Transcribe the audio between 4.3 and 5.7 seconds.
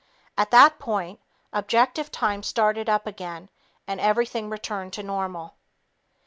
returned to normal.